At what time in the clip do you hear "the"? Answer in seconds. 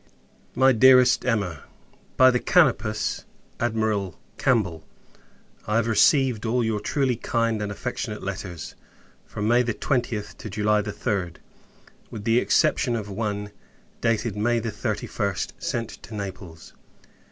2.31-2.39, 12.23-12.39